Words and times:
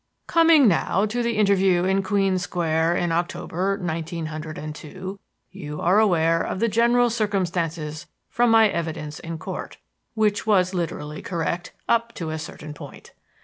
"Coming 0.25 0.67
now 0.67 1.05
to 1.05 1.21
the 1.21 1.37
interview 1.37 1.83
in 1.85 2.01
Queen 2.01 2.39
Square 2.39 2.95
in 2.95 3.11
October, 3.11 3.77
nineteen 3.79 4.25
hundred 4.25 4.57
and 4.57 4.73
two, 4.73 5.19
you 5.51 5.79
are 5.79 5.99
aware 5.99 6.41
of 6.41 6.59
the 6.59 6.67
general 6.67 7.11
circumstances 7.11 8.07
from 8.27 8.49
my 8.49 8.67
evidence 8.67 9.19
in 9.19 9.37
Court, 9.37 9.77
which 10.15 10.47
was 10.47 10.73
literally 10.73 11.21
correct 11.21 11.71
up 11.87 12.15
to 12.15 12.31
a 12.31 12.39
certain 12.39 12.73
point. 12.73 13.11